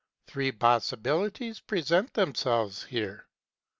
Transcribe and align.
Three 0.25 0.51
possibilities 0.51 1.59
present 1.59 2.15
themselves 2.15 2.85
here. 2.85 3.27